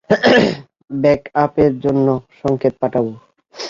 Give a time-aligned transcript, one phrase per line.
[0.95, 2.07] ব্যাকআপের জন্য
[2.39, 3.11] সংকেত পাঠাবো!